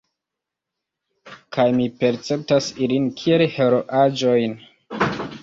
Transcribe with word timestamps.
Kaj 1.57 1.65
mi 1.81 1.85
perceptas 1.99 2.71
ilin 2.87 3.07
kiel 3.21 3.45
heroaĵojn. 3.59 4.59